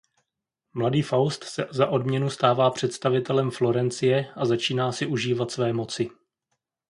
Mladý 0.73 1.01
Faust 1.01 1.43
se 1.43 1.67
za 1.71 1.87
odměnu 1.89 2.29
stává 2.29 2.71
představitelem 2.71 3.51
Florencie 3.51 4.33
a 4.35 4.45
začíná 4.45 4.91
si 4.91 5.05
užívat 5.05 5.51
své 5.51 5.73
moci. 5.73 6.09